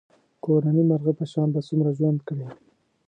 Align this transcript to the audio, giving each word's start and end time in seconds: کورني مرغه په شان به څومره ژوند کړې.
کورني 0.43 0.83
مرغه 0.89 1.13
په 1.19 1.25
شان 1.31 1.47
به 1.53 1.59
څومره 1.67 1.89
ژوند 1.97 2.19
کړې. 2.27 2.47